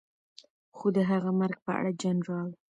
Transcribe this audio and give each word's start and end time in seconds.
خو 0.75 0.87
د 0.95 0.97
هغه 1.09 1.31
مرګ 1.39 1.57
په 1.65 1.71
اړه 1.79 1.91
جنرال 2.01 2.49